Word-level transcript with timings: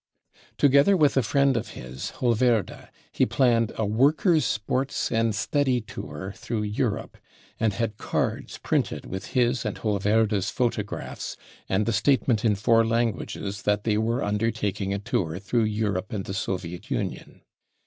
Together 0.57 0.97
with 0.97 1.15
a 1.15 1.21
friend 1.21 1.55
of 1.55 1.75
his, 1.77 2.09
Holverda, 2.13 2.89
he 3.11 3.23
planned 3.27 3.71
a" 3.77 3.85
Workers* 4.07 4.43
Sports 4.45 5.11
and 5.11 5.35
Study 5.35 5.79
Torn' 5.79 6.31
* 6.31 6.31
5 6.31 6.39
through 6.39 6.63
Europe, 6.63 7.19
and 7.59 7.73
had 7.73 7.97
cards 7.97 8.57
printed 8.57 9.05
with 9.05 9.27
his 9.35 9.63
and 9.63 9.77
Holverda's 9.77 10.49
photographs 10.49 11.37
and 11.69 11.85
the 11.85 11.93
statement 11.93 12.43
in 12.43 12.55
four 12.55 12.83
languages 12.83 13.61
that 13.61 13.83
they 13.83 13.99
were 13.99 14.23
undertaking 14.23 14.91
a 14.91 14.97
tour 14.97 15.37
through 15.37 15.65
Europe 15.65 16.11
and 16.11 16.25
the 16.25 16.33
Soviet 16.33 16.89
Union. 16.89 17.41